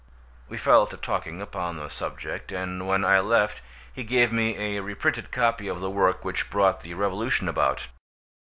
[0.49, 3.61] We fell to talking upon the subject, and when I left
[3.93, 7.87] he gave me a reprinted copy of the work which brought the revolution about.